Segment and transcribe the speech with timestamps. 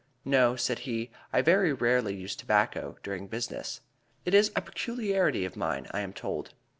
[0.25, 1.11] "No," said he.
[1.31, 3.81] "I very rarely use tobacco during business;
[4.25, 6.55] it is a peculiarity of mine, I am told."